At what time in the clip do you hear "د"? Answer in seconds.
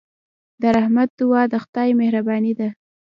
0.61-0.63, 1.51-1.53